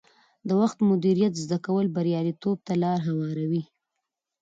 [0.47, 3.63] د وخت مدیریت زده کول بریالیتوب ته لار هواروي.